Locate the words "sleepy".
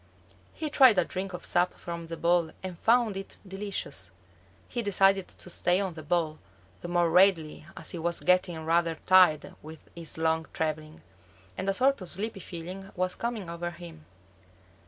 12.09-12.39